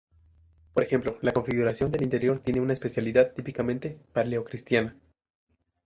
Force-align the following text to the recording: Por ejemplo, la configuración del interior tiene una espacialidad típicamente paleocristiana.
Por 0.73 0.81
ejemplo, 0.83 1.19
la 1.21 1.31
configuración 1.31 1.91
del 1.91 2.01
interior 2.01 2.39
tiene 2.39 2.59
una 2.59 2.73
espacialidad 2.73 3.35
típicamente 3.35 3.99
paleocristiana. 4.13 4.95